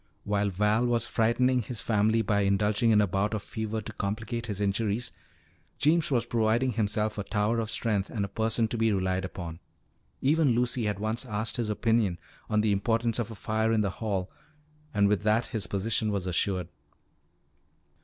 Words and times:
While 0.23 0.49
Val 0.49 0.87
was 0.87 1.05
frightening 1.05 1.61
his 1.61 1.79
family 1.79 2.23
by 2.23 2.41
indulging 2.41 2.89
in 2.89 3.01
a 3.01 3.05
bout 3.05 3.35
of 3.35 3.43
fever 3.43 3.81
to 3.81 3.93
complicate 3.93 4.47
his 4.47 4.59
injuries, 4.59 5.11
Jeems 5.77 6.09
was 6.09 6.25
proving 6.25 6.71
himself 6.71 7.19
a 7.19 7.23
tower 7.23 7.59
of 7.59 7.69
strength 7.69 8.09
and 8.09 8.25
a 8.25 8.27
person 8.27 8.67
to 8.69 8.79
be 8.79 8.91
relied 8.91 9.25
upon. 9.25 9.59
Even 10.19 10.55
Lucy 10.55 10.85
had 10.85 10.97
once 10.97 11.23
asked 11.23 11.57
his 11.57 11.69
opinion 11.69 12.17
on 12.49 12.61
the 12.61 12.71
importance 12.71 13.19
of 13.19 13.29
a 13.29 13.35
fire 13.35 13.71
in 13.71 13.81
the 13.81 13.91
hall, 14.01 14.31
and 14.91 15.07
with 15.07 15.21
that 15.21 15.45
his 15.45 15.67
position 15.67 16.11
was 16.11 16.25
assured. 16.25 16.67